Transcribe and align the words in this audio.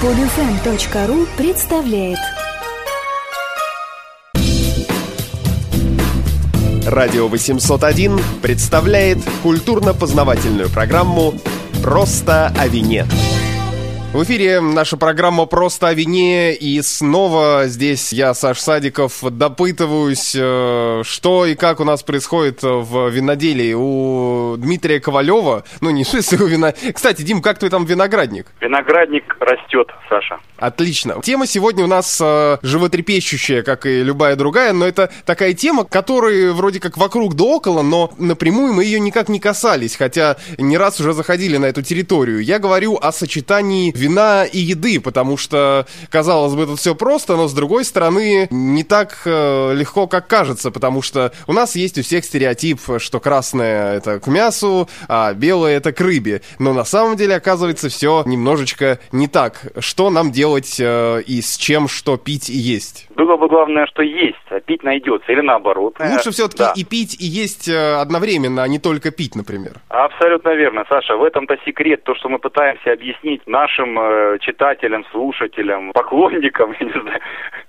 Подфм.ру 0.00 1.26
представляет 1.36 2.16
Радио 6.86 7.28
801 7.28 8.18
представляет 8.40 9.18
культурно-познавательную 9.42 10.70
программу 10.70 11.34
«Просто 11.82 12.46
о 12.46 12.66
вине». 12.66 13.04
В 14.12 14.24
эфире 14.24 14.60
наша 14.60 14.96
программа 14.96 15.46
«Просто 15.46 15.86
о 15.86 15.94
вине», 15.94 16.52
и 16.52 16.82
снова 16.82 17.66
здесь 17.66 18.12
я, 18.12 18.34
Саш 18.34 18.58
Садиков, 18.58 19.22
допытываюсь, 19.22 20.34
э, 20.36 21.02
что 21.04 21.46
и 21.46 21.54
как 21.54 21.78
у 21.78 21.84
нас 21.84 22.02
происходит 22.02 22.58
в 22.64 23.08
виноделии. 23.08 23.72
У 23.72 24.56
Дмитрия 24.56 24.98
Ковалева, 24.98 25.62
ну 25.80 25.90
не 25.90 26.02
шесть 26.02 26.32
у 26.32 26.44
вина... 26.44 26.74
Кстати, 26.92 27.22
Дим, 27.22 27.40
как 27.40 27.60
твой 27.60 27.70
там 27.70 27.84
виноградник? 27.84 28.48
Виноградник 28.60 29.36
растет, 29.38 29.86
Саша. 30.08 30.40
Отлично. 30.56 31.22
Тема 31.22 31.46
сегодня 31.46 31.84
у 31.84 31.86
нас 31.86 32.20
э, 32.20 32.58
животрепещущая, 32.62 33.62
как 33.62 33.86
и 33.86 34.02
любая 34.02 34.34
другая, 34.34 34.72
но 34.72 34.86
это 34.86 35.12
такая 35.24 35.54
тема, 35.54 35.84
которой 35.84 36.50
вроде 36.50 36.80
как 36.80 36.96
вокруг 36.96 37.36
да 37.36 37.44
около, 37.44 37.82
но 37.82 38.10
напрямую 38.18 38.72
мы 38.72 38.84
ее 38.84 38.98
никак 38.98 39.28
не 39.28 39.38
касались, 39.38 39.94
хотя 39.94 40.36
не 40.58 40.76
раз 40.76 40.98
уже 40.98 41.12
заходили 41.12 41.58
на 41.58 41.66
эту 41.66 41.82
территорию. 41.82 42.42
Я 42.42 42.58
говорю 42.58 42.98
о 43.00 43.12
сочетании 43.12 43.92
вина 44.00 44.44
и 44.44 44.58
еды, 44.58 45.00
потому 45.00 45.36
что, 45.36 45.86
казалось 46.10 46.54
бы, 46.54 46.66
тут 46.66 46.78
все 46.78 46.94
просто, 46.94 47.36
но 47.36 47.46
с 47.46 47.52
другой 47.54 47.84
стороны, 47.84 48.48
не 48.50 48.82
так 48.84 49.22
э, 49.24 49.74
легко, 49.74 50.06
как 50.06 50.26
кажется, 50.26 50.70
потому 50.70 51.02
что 51.02 51.32
у 51.46 51.52
нас 51.52 51.76
есть 51.76 51.98
у 51.98 52.02
всех 52.02 52.24
стереотип, 52.24 52.80
что 52.98 53.20
красное 53.20 53.96
это 53.98 54.18
к 54.20 54.26
мясу, 54.26 54.88
а 55.08 55.32
белое 55.34 55.76
это 55.76 55.92
к 55.92 56.00
рыбе. 56.00 56.40
Но 56.58 56.72
на 56.72 56.84
самом 56.84 57.16
деле, 57.16 57.36
оказывается, 57.36 57.88
все 57.88 58.22
немножечко 58.26 58.98
не 59.12 59.28
так. 59.28 59.60
Что 59.78 60.10
нам 60.10 60.32
делать 60.32 60.78
э, 60.80 61.22
и 61.26 61.40
с 61.42 61.56
чем 61.56 61.88
что 61.88 62.16
пить 62.16 62.48
и 62.50 62.54
есть? 62.56 63.06
Было 63.16 63.36
бы 63.36 63.48
главное, 63.48 63.86
что 63.86 64.02
есть, 64.02 64.36
а 64.48 64.60
пить 64.60 64.82
найдется, 64.82 65.30
или 65.32 65.40
наоборот. 65.42 65.96
Лучше 66.00 66.30
все-таки 66.30 66.58
Да. 66.58 66.72
и 66.76 66.84
пить, 66.84 67.16
и 67.20 67.26
есть 67.26 67.68
э, 67.68 67.94
одновременно, 68.00 68.62
а 68.62 68.68
не 68.68 68.78
только 68.78 69.10
пить, 69.10 69.34
например. 69.36 69.72
Абсолютно 69.88 70.54
верно, 70.54 70.84
Саша. 70.88 71.16
В 71.16 71.24
этом-то 71.24 71.56
секрет, 71.66 72.02
то, 72.04 72.14
что 72.14 72.28
мы 72.28 72.38
пытаемся 72.38 72.92
объяснить 72.92 73.42
нашим 73.46 73.89
э, 73.98 74.38
читателям, 74.40 75.04
слушателям, 75.10 75.92
поклонникам, 75.94 76.74
я 76.78 76.86
не 76.86 76.92
знаю, 76.92 77.20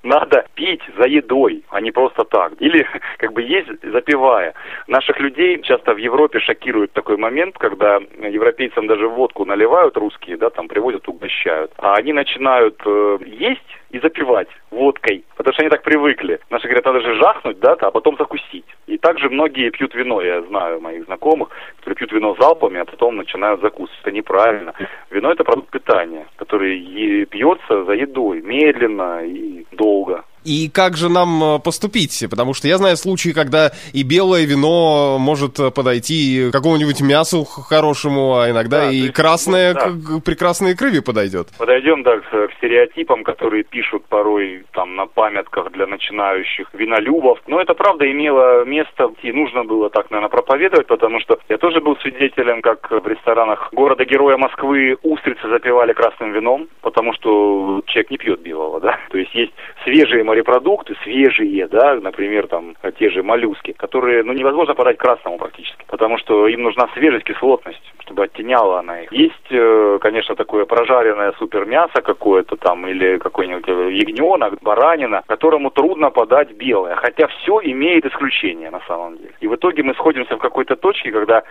надо 0.04 0.46
пить 0.56 0.82
за 0.98 1.08
едой, 1.08 1.64
а 1.70 1.82
не 1.82 1.92
просто 1.92 2.24
так. 2.24 2.54
Или 2.60 2.88
как 3.18 3.34
бы 3.34 3.42
есть 3.42 3.70
запивая. 3.84 4.54
Наших 4.88 5.20
людей 5.20 5.62
часто 5.62 5.94
в 5.94 5.98
Европе 5.98 6.40
шокирует 6.40 6.94
такой 6.94 7.18
момент, 7.18 7.58
когда 7.58 8.00
европейцам 8.20 8.88
даже 8.88 9.08
водку 9.08 9.46
наливают 9.46 9.98
русские, 9.98 10.38
да, 10.38 10.50
там 10.50 10.68
привозят, 10.68 11.08
угощают, 11.08 11.72
а 11.78 11.96
они 11.96 12.14
начинают 12.14 12.82
э, 12.86 13.18
есть 13.26 13.78
и 13.92 14.00
запивать 14.00 14.48
водкой, 14.72 15.24
потому 15.36 15.54
что 15.54 15.64
они 15.64 15.70
так 15.70 15.84
привыкли. 15.84 16.40
Наши 16.50 16.68
говорят, 16.68 16.86
надо 16.86 17.02
же 17.02 17.16
жахнуть, 17.16 17.60
да, 17.60 17.74
а 17.74 17.92
потом 17.92 18.18
закусить. 18.18 18.66
И 19.02 19.08
также 19.08 19.30
многие 19.30 19.72
пьют 19.72 19.96
вино, 19.96 20.22
я 20.22 20.42
знаю 20.44 20.80
моих 20.80 21.06
знакомых, 21.06 21.50
которые 21.78 21.96
пьют 21.96 22.12
вино 22.12 22.36
залпами, 22.40 22.80
а 22.80 22.86
потом 22.86 23.18
начинают 23.18 23.62
закусывать. 23.62 24.02
Это 24.02 24.12
неправильно. 24.12 24.74
Вино 25.10 25.32
это 25.32 25.44
продукт 25.44 25.72
питания, 25.72 26.28
который 26.36 27.26
пьется 27.26 27.86
за 27.86 27.94
едой, 27.94 28.42
медленно 28.42 29.26
и 29.26 29.66
долго. 29.72 30.24
И 30.44 30.70
как 30.74 30.98
же 30.98 31.10
нам 31.10 31.44
э, 31.44 31.60
поступить? 31.60 32.26
Потому 32.30 32.56
что 32.56 32.68
я 32.68 32.78
знаю 32.78 32.98
случаи, 32.98 33.30
когда 33.30 33.72
и 33.94 34.02
белое 34.02 34.46
вино 34.46 35.18
может 35.20 35.60
э, 35.60 35.70
подойти 35.70 36.50
к 36.50 36.52
какому-нибудь 36.52 37.00
мясу 37.02 37.44
хорошему, 37.44 38.40
а 38.40 38.50
иногда 38.50 38.86
Да, 38.86 38.92
и 38.92 38.96
есть, 38.96 39.14
красное 39.14 39.76
да. 39.76 39.90
к, 39.90 39.92
к 39.92 40.24
прекрасной 40.24 40.74
икрыве 40.74 41.04
подойдет. 41.04 41.50
Подойдем, 41.60 42.02
да, 42.02 42.18
к, 42.18 42.31
к 42.48 42.54
стереотипам, 42.54 43.24
которые 43.24 43.64
пишут 43.64 44.06
порой 44.06 44.66
там 44.74 44.96
на 44.96 45.06
памятках 45.06 45.72
для 45.72 45.88
начинающих 45.88 46.70
винолюбов. 46.74 47.40
Но 47.48 47.60
это 47.60 47.74
правда 47.74 48.10
имело 48.10 48.64
место, 48.66 49.12
и 49.22 49.32
нужно 49.32 49.64
было 49.64 49.90
так, 49.90 50.10
наверное, 50.12 50.30
проповедовать, 50.30 50.88
потому 50.88 51.20
что 51.20 51.40
я 51.50 51.58
тоже 51.58 51.82
был 51.82 51.98
свидетелем, 51.98 52.62
как 52.62 52.90
в 52.90 53.08
ресторанах 53.08 53.70
города-героя 53.74 54.38
Москвы 54.38 54.98
устрицы 55.04 55.48
запивали 55.48 55.94
красным 55.94 56.32
вином, 56.32 56.68
потому 56.82 57.14
что 57.14 57.82
человек 57.88 58.12
не 58.12 58.18
пьет 58.18 58.42
белого, 58.42 58.80
да. 58.80 59.00
То 59.10 59.18
есть 59.18 59.34
есть 59.36 59.54
свежие 59.84 60.24
морепродукты, 60.24 60.96
свежие, 61.04 61.68
да, 61.68 61.96
например, 61.96 62.48
там 62.48 62.76
те 62.98 63.10
же 63.10 63.24
моллюски, 63.24 63.74
которые, 63.74 64.24
ну, 64.24 64.34
невозможно 64.34 64.76
подать 64.76 64.98
красному 64.98 65.38
практически, 65.38 65.84
потому 65.88 66.18
что 66.18 66.48
им 66.48 66.64
нужна 66.64 66.88
свежесть, 66.94 67.26
кислотность, 67.26 67.82
чтобы 68.00 68.24
оттеняла 68.24 68.80
она 68.80 69.02
их. 69.02 69.12
Есть, 69.12 69.52
э, 69.52 70.00
конечно, 70.02 70.36
такое 70.36 70.66
прожаренное 70.66 71.34
супер 71.40 71.66
мясо 71.66 72.02
какое-то 72.32 72.56
там, 72.56 72.88
или 72.88 73.18
какой-нибудь 73.18 73.68
э, 73.68 73.92
ягненок, 73.92 74.62
баранина, 74.62 75.22
которому 75.28 75.70
трудно 75.70 76.12
подать 76.12 76.52
белое, 76.54 76.96
хотя 76.96 77.28
все 77.28 77.60
имеет 77.64 78.06
исключение 78.06 78.70
на 78.72 78.80
самом 78.88 79.18
деле. 79.18 79.34
И 79.42 79.48
в 79.48 79.56
итоге 79.56 79.84
мы 79.84 79.94
сходимся 79.96 80.36
в 80.36 80.40
какой-то 80.40 80.76
точке, 80.76 81.12
когда 81.12 81.44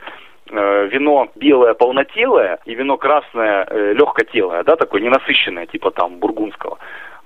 вино 0.50 1.28
белое 1.34 1.74
полнотелое 1.74 2.58
и 2.64 2.74
вино 2.74 2.96
красное 2.96 3.66
э, 3.68 3.92
легкотелое, 3.94 4.62
да, 4.64 4.76
такое 4.76 5.00
ненасыщенное, 5.00 5.66
типа 5.66 5.90
там 5.90 6.18
бургундского, 6.18 6.78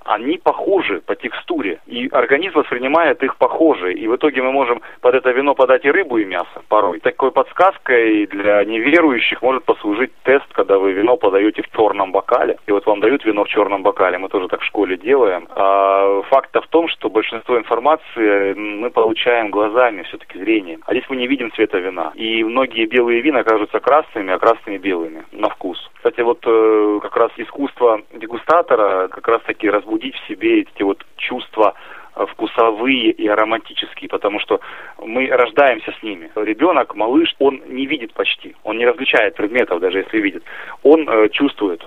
они 0.05 0.37
похожи 0.37 1.01
по 1.01 1.15
текстуре, 1.15 1.79
и 1.87 2.07
организм 2.11 2.59
воспринимает 2.59 3.23
их 3.23 3.37
похоже, 3.37 3.93
и 3.93 4.07
в 4.07 4.15
итоге 4.15 4.41
мы 4.43 4.51
можем 4.51 4.81
под 5.01 5.15
это 5.15 5.31
вино 5.31 5.55
подать 5.55 5.83
и 5.83 5.91
рыбу, 5.91 6.17
и 6.17 6.25
мясо 6.25 6.61
порой. 6.69 6.99
Такой 6.99 7.31
подсказкой 7.31 8.27
для 8.27 8.63
неверующих 8.63 9.41
может 9.41 9.65
послужить 9.65 10.11
тест, 10.23 10.45
когда 10.53 10.77
вы 10.77 10.93
вино 10.93 11.17
подаете 11.17 11.63
в 11.63 11.75
черном 11.75 12.11
бокале, 12.11 12.57
и 12.67 12.71
вот 12.71 12.85
вам 12.85 12.99
дают 12.99 13.25
вино 13.25 13.45
в 13.45 13.49
черном 13.49 13.81
бокале, 13.81 14.19
мы 14.19 14.29
тоже 14.29 14.47
так 14.47 14.61
в 14.61 14.65
школе 14.65 14.95
делаем. 14.95 15.47
А 15.55 16.21
факт 16.29 16.55
в 16.55 16.67
том, 16.67 16.87
что 16.87 17.09
большинство 17.09 17.57
информации 17.57 18.53
мы 18.53 18.91
получаем 18.91 19.49
глазами, 19.49 20.03
все-таки 20.03 20.37
зрением, 20.37 20.81
а 20.85 20.93
здесь 20.93 21.05
мы 21.09 21.15
не 21.15 21.27
видим 21.27 21.51
цвета 21.51 21.79
вина, 21.79 22.11
и 22.13 22.43
многие 22.43 22.85
белые 22.85 23.14
вина 23.21 23.43
кажутся 23.43 23.79
красными, 23.79 24.33
а 24.33 24.39
красные 24.39 24.77
белыми 24.77 25.25
на 25.31 25.49
вкус. 25.49 25.77
Кстати, 25.95 26.21
вот 26.21 26.39
э, 26.45 26.99
как 27.01 27.15
раз 27.17 27.31
искусство 27.37 28.01
дегустатора 28.13 29.07
как 29.07 29.27
раз 29.27 29.41
таки 29.43 29.69
разбудить 29.69 30.15
в 30.15 30.27
себе 30.27 30.61
эти 30.61 30.83
вот 30.83 31.05
чувства 31.17 31.73
э, 32.15 32.25
вкусовые 32.27 33.11
и 33.11 33.27
ароматические, 33.27 34.09
потому 34.09 34.39
что 34.39 34.59
мы 34.99 35.27
рождаемся 35.27 35.93
с 35.99 36.03
ними. 36.03 36.31
Ребенок, 36.35 36.95
малыш, 36.95 37.33
он 37.39 37.61
не 37.67 37.85
видит 37.85 38.13
почти, 38.13 38.55
он 38.63 38.77
не 38.77 38.85
различает 38.85 39.35
предметов, 39.35 39.79
даже 39.79 39.99
если 39.99 40.19
видит. 40.19 40.43
Он 40.83 41.07
э, 41.09 41.29
чувствует. 41.29 41.85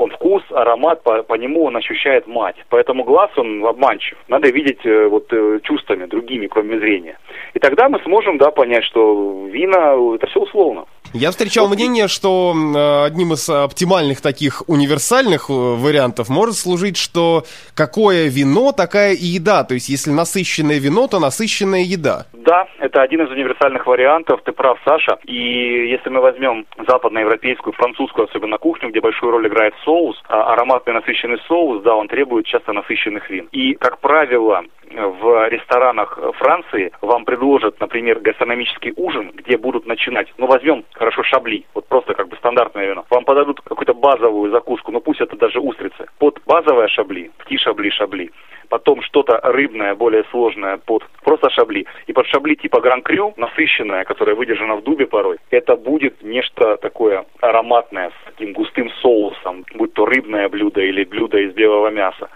Он 0.00 0.10
вкус, 0.10 0.42
аромат, 0.50 1.02
по, 1.02 1.22
по 1.22 1.34
нему 1.34 1.64
он 1.64 1.76
ощущает 1.76 2.26
мать. 2.26 2.56
Поэтому 2.70 3.04
глаз 3.04 3.30
он 3.36 3.64
обманчив. 3.66 4.16
Надо 4.28 4.48
видеть 4.48 4.84
э, 4.84 5.06
вот 5.08 5.32
э, 5.32 5.60
чувствами 5.62 6.06
другими, 6.06 6.46
кроме 6.46 6.78
зрения. 6.78 7.18
И 7.54 7.58
тогда 7.58 7.88
мы 7.88 8.00
сможем, 8.00 8.38
да, 8.38 8.50
понять, 8.50 8.84
что 8.84 9.46
вина 9.46 9.94
это 10.14 10.26
все 10.26 10.40
условно. 10.40 10.86
Я 11.12 11.30
встречал 11.30 11.66
Вот 11.66 11.74
мнение, 11.74 12.06
что 12.06 12.54
э, 12.54 13.04
одним 13.04 13.32
из 13.32 13.48
оптимальных 13.50 14.20
таких 14.20 14.62
универсальных 14.68 15.50
э, 15.50 15.52
вариантов 15.52 16.28
может 16.28 16.54
служить, 16.54 16.96
что 16.96 17.42
какое 17.74 18.28
вино, 18.28 18.70
такая 18.70 19.14
и 19.14 19.24
еда. 19.24 19.64
То 19.64 19.74
есть, 19.74 19.88
если 19.88 20.12
насыщенное 20.12 20.78
вино, 20.78 21.08
то 21.08 21.18
насыщенная 21.18 21.82
еда. 21.82 22.26
Да, 22.32 22.68
это 22.78 23.02
один 23.02 23.22
из 23.22 23.30
универсальных 23.30 23.88
вариантов, 23.88 24.40
ты 24.44 24.52
прав, 24.52 24.78
Саша. 24.84 25.18
И 25.24 25.90
если 25.90 26.10
мы 26.10 26.20
возьмем 26.20 26.64
западноевропейскую, 26.86 27.72
французскую 27.72 28.28
особенно 28.28 28.58
кухню, 28.58 28.90
где 28.90 29.00
большую 29.00 29.32
роль 29.32 29.48
играет 29.48 29.74
соус, 29.84 30.16
а 30.28 30.52
ароматный 30.52 30.94
насыщенный 30.94 31.40
соус, 31.48 31.82
да, 31.82 31.96
он 31.96 32.06
требует 32.06 32.46
часто 32.46 32.72
насыщенных 32.72 33.28
вин. 33.30 33.48
И, 33.50 33.74
как 33.74 33.98
правило, 33.98 34.62
в 34.90 35.48
ресторанах 35.48 36.18
Франции 36.38 36.92
вам 37.00 37.24
предложат, 37.24 37.78
например, 37.80 38.20
гастрономический 38.20 38.92
ужин, 38.96 39.32
где 39.34 39.56
будут 39.56 39.86
начинать, 39.86 40.28
ну, 40.36 40.46
возьмем, 40.46 40.84
хорошо, 41.00 41.22
шабли, 41.22 41.64
вот 41.72 41.86
просто 41.86 42.12
как 42.12 42.28
бы 42.28 42.36
стандартное 42.36 42.86
вино. 42.86 43.06
Вам 43.08 43.24
подадут 43.24 43.62
какую-то 43.62 43.94
базовую 43.94 44.50
закуску, 44.50 44.92
ну, 44.92 45.00
пусть 45.00 45.22
это 45.22 45.34
даже 45.34 45.58
устрицы. 45.58 46.06
Под 46.18 46.38
базовое 46.44 46.88
шабли, 46.88 47.30
пти 47.38 47.56
шабли, 47.56 47.88
шабли. 47.88 48.30
Потом 48.68 49.00
что-то 49.00 49.40
рыбное, 49.42 49.94
более 49.94 50.24
сложное 50.30 50.76
под 50.76 51.02
просто 51.24 51.48
шабли. 51.48 51.86
И 52.06 52.12
под 52.12 52.26
шабли 52.26 52.54
типа 52.54 52.82
гран-крю, 52.82 53.32
насыщенное, 53.38 54.04
которое 54.04 54.34
выдержано 54.34 54.76
в 54.76 54.82
дубе 54.82 55.06
порой, 55.06 55.38
это 55.50 55.74
будет 55.74 56.22
нечто 56.22 56.76
такое 56.76 57.24
ароматное, 57.40 58.10
с 58.10 58.24
таким 58.26 58.52
густым 58.52 58.90
соусом, 59.00 59.64
будь 59.74 59.94
то 59.94 60.04
рыбное 60.04 60.50
блюдо 60.50 60.82
или 60.82 61.04
блюдо 61.04 61.38
из 61.38 61.54
белого 61.54 61.88
мяса. 61.88 62.28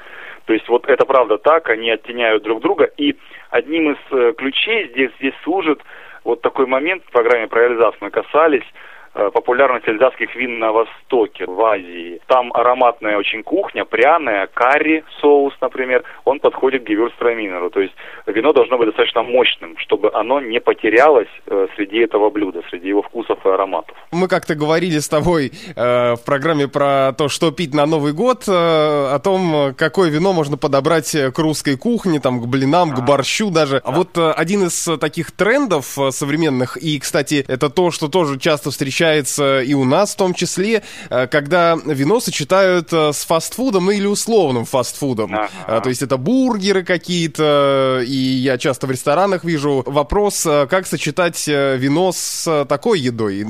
То 0.47 0.55
есть 0.55 0.69
вот 0.69 0.89
это 0.89 1.05
правда 1.05 1.37
так, 1.37 1.69
они 1.69 1.91
оттеняют 1.91 2.43
друг 2.43 2.63
друга. 2.63 2.85
И 2.97 3.15
одним 3.51 3.93
из 3.93 3.99
э, 4.11 4.33
ключей 4.37 4.89
здесь, 4.89 5.11
здесь 5.19 5.35
служит 5.43 5.81
вот 6.25 6.41
такой 6.43 6.67
момент 6.67 7.05
в 7.05 7.13
программе 7.13 7.47
про 7.47 7.67
Эльзас 7.67 7.95
мы 8.01 8.11
касались, 8.11 8.65
популярность 9.15 9.87
эльзасских 9.89 10.35
вин 10.35 10.59
на 10.59 10.73
Востоке, 10.73 11.47
в 11.47 11.61
Азии. 11.65 12.21
Там 12.27 12.53
ароматная 12.53 13.17
очень 13.17 13.43
кухня, 13.43 13.85
пряная, 13.85 14.49
карри, 14.53 15.05
соус, 15.21 15.55
например, 15.61 16.03
он 16.25 16.41
подходит 16.41 16.83
к 16.83 16.87
гевюрстраминеру. 16.87 17.71
То 17.71 17.81
есть 17.81 17.95
вино 18.27 18.53
должно 18.53 18.77
быть 18.77 18.89
достаточно 18.89 19.23
мощным, 19.23 19.77
чтобы 19.79 20.11
оно 20.13 20.41
не 20.41 20.61
потерялось 20.61 21.29
э, 21.47 21.69
среди 21.77 21.99
этого 21.99 22.31
блюда, 22.31 22.63
среди 22.71 22.89
его 22.89 23.03
вкусов 23.03 23.39
и 23.47 23.49
ароматов. 23.49 23.97
Мы 24.11 24.27
как-то 24.27 24.57
говорили 24.57 24.99
с 24.99 25.09
тобой 25.09 25.53
э, 25.77 26.15
в 26.15 26.25
программе 26.25 26.67
про 26.67 27.13
то, 27.17 27.29
что 27.29 27.53
пить 27.53 27.73
на 27.73 27.87
Новый 27.87 28.13
год, 28.13 28.45
э, 28.49 28.53
о 28.53 29.19
том, 29.23 29.75
какое 29.77 30.11
вино 30.11 30.33
можно 30.33 30.57
подобрать 30.57 31.13
к 31.13 31.39
русской 31.39 31.77
кухне, 31.77 32.19
там, 32.19 32.41
к 32.41 32.47
блинам, 32.47 32.91
к 32.91 33.01
борщу 33.01 33.51
даже. 33.51 33.81
А 33.85 33.93
вот 33.93 34.19
э, 34.19 34.31
один 34.33 34.65
из 34.65 34.89
таких 34.99 35.31
трендов 35.31 35.99
э, 35.99 36.11
современных, 36.11 36.77
и, 36.77 36.99
кстати, 36.99 37.45
это 37.47 37.71
то, 37.71 37.93
что 37.93 38.09
тоже 38.09 38.41
часто 38.41 38.71
встречается 38.71 39.04
и 39.65 39.75
у 39.75 39.85
нас 39.85 40.15
в 40.15 40.17
том 40.17 40.35
числе, 40.35 40.83
э, 41.11 41.27
когда 41.27 41.77
вино 41.85 42.21
сочетают 42.21 42.93
э, 42.93 43.13
с 43.13 43.25
фастфудом 43.25 43.91
или 43.91 44.07
условным 44.07 44.65
фастфудом. 44.65 45.35
Ага. 45.35 45.81
То 45.81 45.89
есть 45.89 46.03
это 46.03 46.17
бургеры 46.17 46.85
какие-то, 46.85 48.03
и 48.07 48.15
я 48.15 48.59
часто 48.59 48.87
в 48.87 48.91
ресторанах 48.91 49.45
вижу 49.45 49.83
вопрос, 49.87 50.43
как 50.43 50.87
сочетать 50.87 51.47
вино 51.47 52.13
с 52.13 52.65
такой 52.69 53.01
едой. 53.01 53.45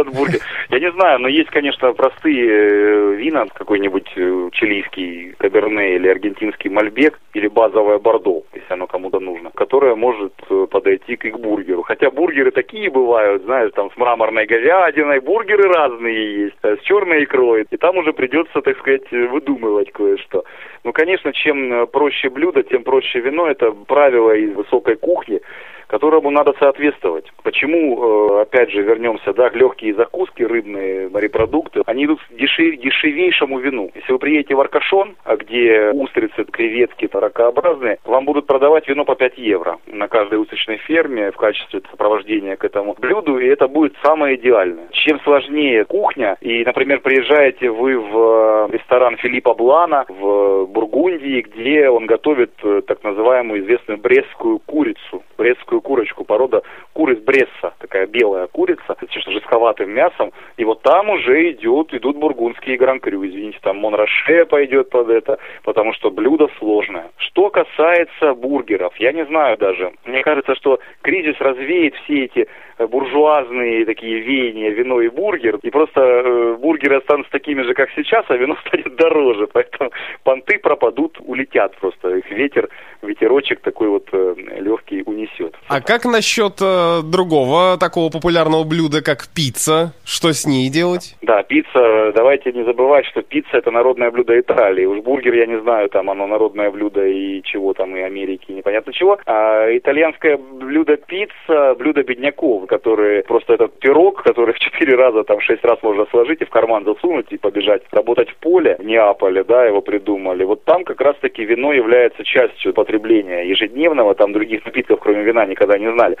от 0.00 0.14
бургера. 0.14 0.40
Я 0.70 0.80
не 0.80 0.92
знаю, 0.92 1.18
но 1.20 1.28
есть, 1.28 1.48
конечно, 1.48 1.94
простые 1.94 3.16
вина, 3.16 3.46
какой-нибудь 3.46 4.08
чилийский 4.52 5.32
каберне 5.38 5.94
или 5.94 6.08
аргентинский 6.08 6.68
мальбек, 6.68 7.18
или 7.32 7.48
базовое 7.48 7.98
бордо, 7.98 8.42
если 8.52 8.74
оно 8.74 8.86
кому-то 8.86 9.18
нужно, 9.18 9.50
которое 9.54 9.94
может 9.94 10.34
подойти 10.70 11.16
к 11.16 11.24
их 11.24 11.40
бургеру. 11.40 11.82
Хотя 11.82 12.10
бургеры 12.10 12.50
такие 12.50 12.90
бывают, 12.90 13.44
знаешь, 13.44 13.72
там 13.74 13.90
с 13.90 13.96
мраморной 13.96 14.44
говядиной, 14.44 15.20
бургеры 15.20 15.72
разные 15.72 16.42
есть, 16.42 16.58
с 16.62 16.80
черной 16.82 17.24
икрой. 17.24 17.66
И 17.70 17.76
там 17.78 17.96
уже 17.96 18.12
придется, 18.12 18.60
так 18.60 18.78
сказать, 18.78 19.10
выдумывать 19.10 19.90
кое-что. 19.92 20.44
Ну, 20.84 20.92
конечно, 20.92 21.32
чем 21.32 21.86
проще 21.86 22.28
блюдо, 22.28 22.62
тем 22.62 22.82
проще 22.84 23.20
вино. 23.20 23.48
Это 23.48 23.72
правило 23.72 24.32
из 24.32 24.52
высокой 24.54 24.96
кухни 24.96 25.40
которому 25.88 26.30
надо 26.30 26.54
соответствовать. 26.58 27.32
Почему, 27.42 28.38
э, 28.38 28.42
опять 28.42 28.70
же, 28.70 28.82
вернемся, 28.82 29.32
да, 29.32 29.48
легкие 29.48 29.94
закуски, 29.94 30.42
рыбные 30.42 31.08
морепродукты, 31.08 31.82
они 31.86 32.04
идут 32.04 32.20
дешев, 32.30 32.78
дешевейшему 32.78 33.58
вину. 33.58 33.90
Если 33.94 34.12
вы 34.12 34.18
приедете 34.18 34.54
в 34.54 34.60
Аркашон, 34.60 35.16
а 35.24 35.36
где 35.36 35.90
устрицы, 35.90 36.44
креветки, 36.44 37.08
таракообразные, 37.08 37.98
вам 38.04 38.24
будут 38.26 38.46
продавать 38.46 38.86
вино 38.86 39.04
по 39.04 39.14
5 39.14 39.38
евро 39.38 39.78
на 39.86 40.08
каждой 40.08 40.40
устричной 40.40 40.76
ферме 40.76 41.32
в 41.32 41.36
качестве 41.36 41.80
сопровождения 41.90 42.56
к 42.56 42.64
этому 42.64 42.94
блюду, 42.94 43.38
и 43.38 43.46
это 43.46 43.66
будет 43.66 43.94
самое 44.02 44.36
идеальное. 44.36 44.88
Чем 44.92 45.20
сложнее 45.20 45.84
кухня, 45.84 46.36
и, 46.40 46.64
например, 46.64 47.00
приезжаете 47.00 47.70
вы 47.70 47.98
в 47.98 48.68
ресторан 48.70 49.16
Филиппа 49.16 49.54
Блана 49.54 50.04
в 50.08 50.66
Бургундии, 50.66 51.40
где 51.40 51.88
он 51.88 52.06
готовит 52.06 52.52
э, 52.62 52.82
так 52.86 53.02
называемую 53.02 53.62
известную 53.62 53.98
брестскую 53.98 54.58
курицу, 54.58 55.22
брестскую 55.38 55.80
курочку, 55.80 56.24
порода 56.24 56.62
куриц 56.92 57.20
Бресса, 57.20 57.72
такая 57.78 58.06
белая 58.06 58.48
курица, 58.48 58.96
с 59.00 59.30
жестковатым 59.30 59.90
мясом. 59.90 60.32
И 60.56 60.64
вот 60.64 60.82
там 60.82 61.08
уже 61.08 61.52
идет, 61.52 61.94
идут 61.94 62.16
бургундские 62.16 62.76
гран-крю, 62.76 63.26
извините, 63.26 63.58
там 63.62 63.78
Монраше 63.78 64.44
пойдет 64.46 64.90
под 64.90 65.08
это, 65.08 65.38
потому 65.62 65.94
что 65.94 66.10
блюдо 66.10 66.48
сложное. 66.58 67.10
Что 67.16 67.50
касается 67.50 68.34
бургеров, 68.34 68.94
я 68.96 69.12
не 69.12 69.24
знаю 69.26 69.56
даже. 69.56 69.92
Мне 70.04 70.22
кажется, 70.22 70.54
что 70.56 70.80
кризис 71.02 71.36
развеет 71.40 71.94
все 72.04 72.24
эти 72.24 72.48
буржуазные 72.86 73.84
такие 73.84 74.20
веяния, 74.20 74.70
вино 74.70 75.00
и 75.00 75.08
бургер, 75.08 75.58
и 75.62 75.70
просто 75.70 76.00
э, 76.00 76.56
бургеры 76.58 76.96
останутся 76.98 77.32
такими 77.32 77.62
же, 77.62 77.74
как 77.74 77.90
сейчас, 77.96 78.24
а 78.28 78.36
вино 78.36 78.56
станет 78.66 78.94
дороже, 78.96 79.48
поэтому 79.52 79.90
понты 80.22 80.58
пропадут, 80.58 81.18
улетят 81.20 81.76
просто, 81.78 82.16
их 82.16 82.30
ветер, 82.30 82.68
ветерочек 83.02 83.60
такой 83.60 83.88
вот 83.88 84.08
э, 84.12 84.34
легкий 84.60 85.02
унесет. 85.04 85.54
А 85.68 85.80
как 85.80 86.04
насчет 86.04 86.60
э, 86.60 87.00
другого 87.02 87.76
такого 87.78 88.10
популярного 88.10 88.64
блюда, 88.64 89.02
как 89.02 89.28
пицца? 89.34 89.92
Что 90.04 90.32
с 90.32 90.46
ней 90.46 90.70
делать? 90.70 91.16
Да, 91.22 91.42
пицца, 91.42 92.12
давайте 92.14 92.52
не 92.52 92.64
забывать, 92.64 93.06
что 93.06 93.22
пицца 93.22 93.56
это 93.56 93.70
народное 93.70 94.10
блюдо 94.10 94.38
Италии. 94.38 94.84
Уж 94.84 95.00
бургер, 95.00 95.34
я 95.34 95.46
не 95.46 95.60
знаю, 95.60 95.88
там 95.88 96.10
оно 96.10 96.26
народное 96.26 96.70
блюдо 96.70 97.04
и 97.06 97.42
чего 97.42 97.74
там, 97.74 97.96
и 97.96 98.00
Америки, 98.00 98.52
непонятно 98.52 98.92
чего. 98.92 99.18
А 99.26 99.66
итальянское 99.76 100.36
блюдо 100.36 100.96
пицца, 100.96 101.74
блюдо 101.74 102.02
бедняков, 102.02 102.67
которые 102.68 103.22
просто 103.24 103.54
этот 103.54 103.78
пирог, 103.80 104.22
который 104.22 104.54
в 104.54 104.58
четыре 104.60 104.94
раза, 104.94 105.24
там, 105.24 105.40
шесть 105.40 105.64
раз 105.64 105.82
можно 105.82 106.06
сложить 106.10 106.40
и 106.40 106.44
в 106.44 106.50
карман 106.50 106.84
засунуть 106.84 107.26
и 107.30 107.38
побежать 107.38 107.82
работать 107.90 108.30
в 108.30 108.36
поле 108.36 108.76
Неаполе, 108.80 109.42
да, 109.44 109.64
его 109.64 109.80
придумали. 109.80 110.44
Вот 110.44 110.64
там 110.64 110.84
как 110.84 111.00
раз-таки 111.00 111.44
вино 111.44 111.72
является 111.72 112.22
частью 112.24 112.72
потребления 112.72 113.48
ежедневного, 113.48 114.14
там 114.14 114.32
других 114.32 114.64
напитков, 114.64 115.00
кроме 115.00 115.22
вина, 115.22 115.46
никогда 115.46 115.78
не 115.78 115.90
знали. 115.92 116.16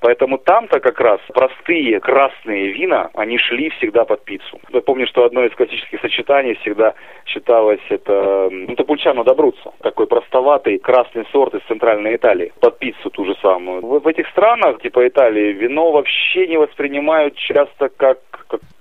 Поэтому 0.00 0.38
там-то 0.38 0.80
как 0.80 1.00
раз 1.00 1.20
простые 1.34 2.00
красные 2.00 2.72
вина, 2.72 3.10
они 3.14 3.38
шли 3.38 3.70
всегда 3.70 4.04
под 4.04 4.24
пиццу. 4.24 4.60
Я 4.72 4.80
помню, 4.80 5.06
что 5.06 5.24
одно 5.24 5.44
из 5.44 5.52
классических 5.54 6.00
сочетаний 6.00 6.54
всегда 6.62 6.94
считалось 7.26 7.80
это 7.88 8.48
ну, 8.50 8.74
Топульчано 8.76 9.24
Добруццо. 9.24 9.74
Такой 9.82 10.06
простоватый 10.06 10.78
красный 10.78 11.26
сорт 11.32 11.54
из 11.54 11.62
центральной 11.62 12.16
Италии. 12.16 12.52
Под 12.60 12.78
пиццу 12.78 13.10
ту 13.10 13.24
же 13.24 13.34
самую. 13.42 13.80
В, 13.80 14.00
в 14.00 14.06
этих 14.06 14.28
странах, 14.28 14.80
типа 14.80 15.06
Италии, 15.06 15.52
вино 15.52 15.87
вообще 15.92 16.46
не 16.46 16.56
воспринимают 16.56 17.34
часто 17.36 17.88
как 17.88 18.18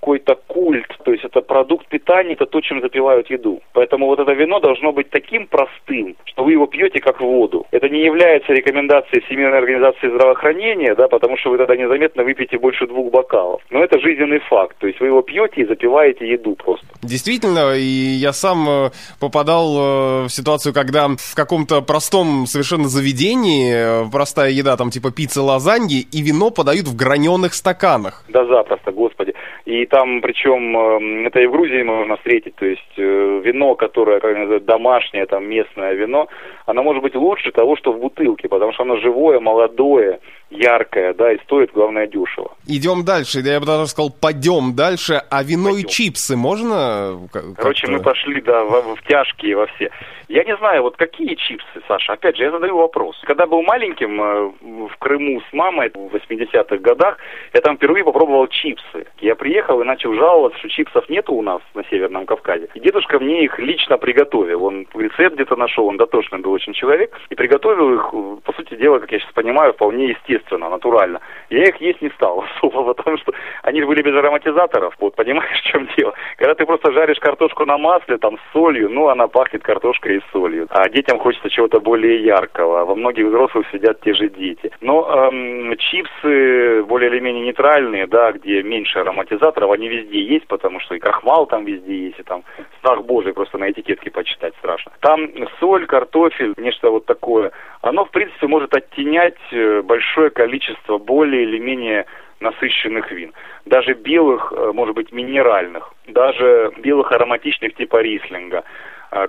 какой-то 0.07 0.35
культ, 0.47 0.87
то 1.03 1.11
есть 1.11 1.25
это 1.25 1.41
продукт 1.41 1.85
питания, 1.87 2.33
это 2.33 2.45
то, 2.45 2.61
чем 2.61 2.79
запивают 2.79 3.29
еду. 3.29 3.59
Поэтому 3.73 4.05
вот 4.05 4.19
это 4.19 4.31
вино 4.31 4.61
должно 4.61 4.93
быть 4.93 5.09
таким 5.09 5.47
простым, 5.47 6.15
что 6.23 6.45
вы 6.45 6.53
его 6.53 6.65
пьете 6.65 7.01
как 7.01 7.19
воду. 7.19 7.65
Это 7.71 7.89
не 7.89 8.05
является 8.05 8.53
рекомендацией 8.53 9.21
Всемирной 9.25 9.57
организации 9.57 10.07
здравоохранения, 10.07 10.95
да, 10.95 11.09
потому 11.09 11.35
что 11.37 11.49
вы 11.49 11.57
тогда 11.57 11.75
незаметно 11.75 12.23
выпьете 12.23 12.57
больше 12.57 12.87
двух 12.87 13.11
бокалов. 13.11 13.61
Но 13.69 13.83
это 13.83 13.99
жизненный 13.99 14.39
факт, 14.39 14.77
то 14.79 14.87
есть 14.87 15.01
вы 15.01 15.07
его 15.07 15.21
пьете 15.21 15.61
и 15.61 15.65
запиваете 15.65 16.25
еду 16.25 16.55
просто. 16.55 16.87
Действительно, 17.03 17.75
и 17.75 17.81
я 17.81 18.31
сам 18.31 18.69
э, 18.69 18.89
попадал 19.19 19.75
э, 19.75 20.23
в 20.27 20.29
ситуацию, 20.29 20.73
когда 20.73 21.09
в 21.09 21.35
каком-то 21.35 21.81
простом 21.81 22.45
совершенно 22.45 22.87
заведении, 22.87 24.05
э, 24.05 24.09
простая 24.09 24.51
еда, 24.51 24.77
там 24.77 24.89
типа 24.89 25.11
пицца, 25.11 25.41
лазаньи, 25.41 26.07
и 26.13 26.21
вино 26.21 26.49
подают 26.49 26.87
в 26.87 26.95
граненых 26.95 27.53
стаканах. 27.53 28.23
Да 28.29 28.45
запросто, 28.45 28.91
господи. 28.93 29.33
И 29.65 29.85
там, 29.85 29.96
причем, 30.21 30.77
эм, 30.77 31.27
это 31.27 31.39
и 31.39 31.45
в 31.45 31.51
Грузии 31.51 31.83
можно 31.83 32.17
встретить, 32.17 32.55
то 32.55 32.65
есть 32.65 32.93
э, 32.97 33.41
вино, 33.43 33.75
которое, 33.75 34.19
как 34.19 34.35
называют, 34.35 34.65
домашнее, 34.65 35.25
там, 35.25 35.45
местное 35.45 35.93
вино, 35.93 36.27
оно 36.65 36.83
может 36.83 37.01
быть 37.01 37.15
лучше 37.15 37.51
того, 37.51 37.75
что 37.77 37.93
в 37.93 37.99
бутылке, 37.99 38.47
потому 38.47 38.73
что 38.73 38.83
оно 38.83 38.97
живое, 38.97 39.39
молодое, 39.39 40.19
яркое, 40.49 41.13
да, 41.13 41.31
и 41.31 41.39
стоит, 41.43 41.71
главное, 41.71 42.07
дешево. 42.07 42.51
Идем 42.67 43.03
дальше, 43.05 43.39
я 43.39 43.59
бы 43.59 43.65
даже 43.65 43.87
сказал, 43.87 44.11
пойдем 44.11 44.75
дальше, 44.75 45.21
а 45.29 45.43
вино 45.43 45.71
пойдем. 45.71 45.87
и 45.87 45.89
чипсы 45.89 46.35
можно? 46.35 47.19
Короче, 47.57 47.87
мы 47.87 48.01
пошли, 48.01 48.41
да, 48.41 48.63
в, 48.63 48.95
в 48.95 49.01
тяжкие 49.07 49.55
во 49.55 49.67
все. 49.67 49.89
Я 50.29 50.43
не 50.43 50.57
знаю, 50.57 50.81
вот 50.81 50.97
какие 50.97 51.35
чипсы, 51.35 51.81
Саша, 51.87 52.13
опять 52.13 52.35
же, 52.35 52.43
я 52.43 52.51
задаю 52.51 52.77
вопрос. 52.77 53.17
Когда 53.23 53.45
был 53.45 53.61
маленьким 53.61 54.21
э, 54.21 54.51
в 54.89 54.97
Крыму 54.99 55.39
с 55.49 55.53
мамой 55.53 55.89
в 55.89 56.13
80-х 56.13 56.77
годах, 56.77 57.17
я 57.53 57.61
там 57.61 57.77
впервые 57.77 58.03
попробовал 58.03 58.47
чипсы. 58.47 59.07
Я 59.19 59.35
приехал 59.35 59.79
и 59.79 59.85
начал 59.85 60.13
жаловаться, 60.13 60.59
что 60.59 60.67
чипсов 60.67 61.07
нету 61.07 61.33
у 61.33 61.41
нас 61.41 61.61
на 61.75 61.85
Северном 61.85 62.25
Кавказе. 62.25 62.67
И 62.73 62.79
дедушка 62.81 63.19
мне 63.19 63.45
их 63.45 63.57
лично 63.57 63.97
приготовил. 63.97 64.65
Он 64.65 64.85
рецепт 64.95 65.35
где-то 65.35 65.55
нашел, 65.55 65.87
он 65.87 65.95
дотошный 65.95 66.39
был 66.39 66.51
очень 66.51 66.73
человек, 66.73 67.17
и 67.29 67.35
приготовил 67.35 67.93
их, 67.93 68.43
по 68.43 68.51
сути 68.51 68.75
дела, 68.75 68.99
как 68.99 69.09
я 69.13 69.19
сейчас 69.19 69.31
понимаю, 69.31 69.71
вполне 69.71 70.09
естественно, 70.09 70.69
натурально. 70.69 71.21
Я 71.49 71.63
их 71.63 71.77
есть 71.77 72.01
не 72.01 72.09
стал 72.09 72.43
особо, 72.57 72.93
потому 72.93 73.17
что 73.17 73.31
они 73.63 73.81
были 73.81 74.01
без 74.01 74.13
ароматизаторов. 74.13 74.93
Вот 74.99 75.15
понимаешь, 75.15 75.61
в 75.61 75.67
чем 75.67 75.87
дело? 75.95 76.13
Когда 76.35 76.53
ты 76.53 76.65
просто 76.65 76.91
жаришь 76.91 77.19
картошку 77.19 77.63
на 77.63 77.77
масле, 77.77 78.17
там, 78.17 78.37
с 78.37 78.51
солью, 78.51 78.89
ну, 78.89 79.07
она 79.07 79.29
пахнет 79.29 79.63
картошкой 79.63 80.16
и 80.17 80.21
солью. 80.31 80.67
А 80.69 80.89
детям 80.89 81.19
хочется 81.19 81.49
чего-то 81.49 81.79
более 81.79 82.23
яркого. 82.23 82.85
Во 82.85 82.95
многих 82.95 83.27
взрослых 83.27 83.65
сидят 83.71 84.01
те 84.01 84.13
же 84.13 84.29
дети. 84.29 84.71
Но 84.81 85.29
эм, 85.31 85.75
чипсы 85.77 86.83
более 86.83 87.09
или 87.09 87.19
менее 87.19 87.45
нейтральные, 87.45 88.07
да, 88.07 88.31
где 88.31 88.63
меньше 88.63 88.99
ароматизаторов, 88.99 89.71
они 89.71 89.87
везде 89.87 90.21
есть, 90.21 90.47
потому 90.47 90.79
что 90.79 90.95
и 90.95 90.99
крахмал 90.99 91.45
там 91.45 91.65
везде 91.65 91.95
есть, 91.95 92.19
и 92.19 92.23
там 92.23 92.43
страх 92.79 93.03
божий 93.05 93.33
просто 93.33 93.57
на 93.57 93.71
этикетке 93.71 94.11
почитать 94.11 94.53
страшно. 94.59 94.91
Там 94.99 95.29
соль, 95.59 95.85
картофель, 95.85 96.53
нечто 96.57 96.89
вот 96.89 97.05
такое. 97.05 97.51
Оно, 97.81 98.05
в 98.05 98.11
принципе, 98.11 98.47
может 98.47 98.73
оттенять 98.73 99.37
э, 99.51 99.81
большое 99.81 100.29
количество 100.29 100.97
более 100.97 101.43
или 101.43 101.59
менее 101.59 102.05
насыщенных 102.39 103.11
вин. 103.11 103.33
Даже 103.65 103.93
белых, 103.93 104.53
э, 104.55 104.71
может 104.73 104.95
быть, 104.95 105.11
минеральных. 105.11 105.93
Даже 106.07 106.71
белых 106.77 107.11
ароматичных 107.11 107.75
типа 107.75 108.01
рислинга 108.01 108.63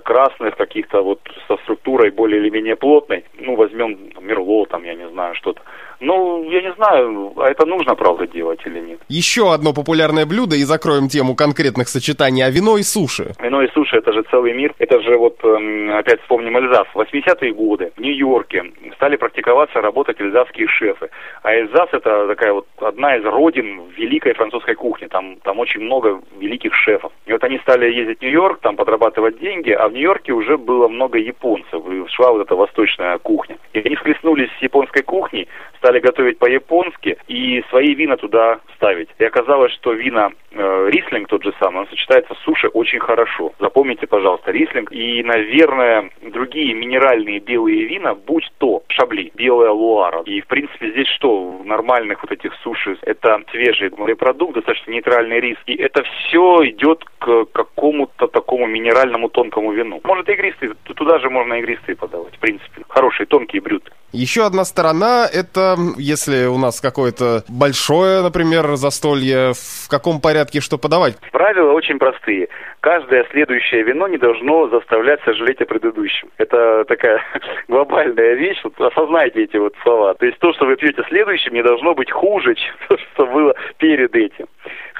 красных 0.03 0.57
каких-то 0.57 1.01
вот 1.01 1.21
со 1.47 1.57
структурой 1.57 2.11
более 2.11 2.41
или 2.41 2.49
менее 2.49 2.75
плотной. 2.75 3.25
Ну, 3.39 3.55
возьмем 3.55 4.11
Мерло, 4.19 4.65
там, 4.65 4.83
я 4.83 4.95
не 4.95 5.07
знаю, 5.09 5.35
что-то. 5.35 5.61
Ну, 5.99 6.49
я 6.49 6.61
не 6.61 6.73
знаю, 6.73 7.33
а 7.37 7.49
это 7.49 7.65
нужно, 7.65 7.95
правда, 7.95 8.25
делать 8.27 8.59
или 8.65 8.79
нет. 8.79 8.99
Еще 9.09 9.53
одно 9.53 9.73
популярное 9.73 10.25
блюдо, 10.25 10.55
и 10.55 10.63
закроем 10.63 11.09
тему 11.09 11.35
конкретных 11.35 11.89
сочетаний, 11.89 12.43
а 12.43 12.49
вино 12.49 12.77
и 12.77 12.83
суши. 12.83 13.33
Вино 13.41 13.61
и 13.61 13.71
суши– 13.71 13.97
это 13.97 14.13
же 14.13 14.23
целый 14.31 14.53
мир. 14.53 14.73
Это 14.79 15.01
же 15.01 15.17
вот, 15.17 15.37
эм, 15.43 15.91
опять 15.95 16.21
вспомним 16.21 16.57
Эльзас. 16.57 16.87
В 16.93 16.99
80-е 16.99 17.53
годы 17.53 17.91
в 17.97 18.01
Нью-Йорке 18.01 18.71
стали 18.95 19.17
практиковаться, 19.17 19.81
работать 19.81 20.21
эльзасские 20.21 20.67
шефы. 20.67 21.09
А 21.43 21.53
Эльзас– 21.53 21.89
это 21.91 22.27
такая 22.27 22.53
вот 22.53 22.67
одна 22.77 23.17
из 23.17 23.25
родин 23.25 23.89
великой 23.97 24.33
французской 24.33 24.75
кухни. 24.75 25.07
Там, 25.07 25.37
там 25.43 25.59
очень 25.59 25.81
много 25.81 26.21
великих 26.37 26.73
шефов. 26.75 27.11
И 27.25 27.33
вот 27.33 27.43
они 27.43 27.57
стали 27.59 27.91
ездить 27.91 28.19
в 28.19 28.21
Нью-Йорк, 28.21 28.59
там 28.61 28.75
подрабатывать 28.75 29.39
деньги, 29.39 29.71
а 29.71 29.87
в 29.87 29.93
Нью-Йорке 29.93 30.31
уже 30.31 30.57
было 30.57 30.87
много 30.87 31.17
японцев, 31.17 31.81
и 31.87 32.07
шла 32.09 32.31
вот 32.31 32.41
эта 32.41 32.55
восточная 32.55 33.17
кухня. 33.17 33.57
И 33.73 33.79
они 33.79 33.95
схлестнулись 33.95 34.49
с 34.59 34.61
японской 34.61 35.01
кухней, 35.01 35.47
стали 35.77 35.88
готовить 35.97 36.37
по-японски 36.37 37.17
и 37.27 37.63
свои 37.69 37.95
вина 37.95 38.17
туда 38.17 38.59
ставить. 38.75 39.09
И 39.17 39.23
оказалось, 39.23 39.71
что 39.73 39.93
вина 39.93 40.31
э, 40.51 40.89
рислинг 40.91 41.27
тот 41.27 41.43
же 41.43 41.53
самый, 41.59 41.81
он 41.81 41.87
сочетается 41.87 42.35
с 42.35 42.43
суши 42.43 42.67
очень 42.67 42.99
хорошо. 42.99 43.53
Запомните, 43.59 44.05
пожалуйста, 44.05 44.51
рислинг 44.51 44.91
и, 44.91 45.23
наверное, 45.23 46.11
другие 46.21 46.73
минеральные 46.73 47.39
белые 47.39 47.85
вина, 47.85 48.13
будь 48.13 48.47
то 48.59 48.83
шабли, 48.89 49.31
белая 49.33 49.71
луара. 49.71 50.21
И, 50.25 50.41
в 50.41 50.47
принципе, 50.47 50.91
здесь 50.91 51.07
что, 51.07 51.49
в 51.49 51.65
нормальных 51.65 52.21
вот 52.21 52.31
этих 52.31 52.53
суши, 52.63 52.97
это 53.01 53.41
свежий 53.49 53.89
морепродукт, 53.97 54.53
достаточно 54.55 54.91
нейтральный 54.91 55.39
рис. 55.39 55.57
И 55.65 55.75
это 55.75 56.03
все 56.03 56.67
идет 56.69 57.03
к 57.19 57.45
какому-то 57.45 58.27
такому 58.27 58.67
минеральному 58.67 59.29
тонкому 59.29 59.71
вину. 59.71 60.01
Может, 60.03 60.29
игристый, 60.29 60.71
туда 60.83 61.19
же 61.19 61.29
можно 61.29 61.55
игристые 61.55 61.95
подавать, 61.95 62.35
в 62.35 62.39
принципе. 62.39 62.83
Хорошие, 62.87 63.25
тонкие 63.25 63.61
блюда. 63.61 63.91
Еще 64.11 64.43
одна 64.45 64.65
сторона– 64.65 65.27
это 65.31 65.75
если 65.97 66.47
у 66.47 66.57
нас 66.57 66.81
какое-то 66.81 67.43
большое, 67.47 68.23
например, 68.23 68.75
застолье, 68.75 69.53
в 69.53 69.87
каком 69.87 70.19
порядке 70.19 70.61
что 70.61 70.79
подавать? 70.79 71.15
Правила 71.31 71.73
очень 71.73 71.99
простые. 71.99 72.49
Каждое 72.79 73.25
следующее 73.29 73.83
вино 73.83 74.07
не 74.07 74.17
должно 74.17 74.67
заставлять 74.69 75.21
сожалеть 75.25 75.61
о 75.61 75.65
предыдущем. 75.65 76.29
Это 76.37 76.85
такая 76.85 77.21
глобальная 77.67 78.33
вещь. 78.33 78.59
Вот 78.63 78.81
осознайте 78.81 79.43
эти 79.43 79.57
вот 79.57 79.75
слова. 79.83 80.15
То 80.15 80.25
есть 80.25 80.39
то, 80.39 80.53
что 80.53 80.65
вы 80.65 80.75
пьете 80.75 81.03
следующим, 81.07 81.53
не 81.53 81.61
должно 81.61 81.93
быть 81.93 82.11
хуже, 82.11 82.55
чем 82.55 82.75
то, 82.87 82.97
что 82.97 83.27
было 83.27 83.53
перед 83.77 84.15
этим. 84.15 84.47